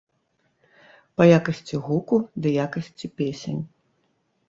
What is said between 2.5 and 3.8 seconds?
якасці песень.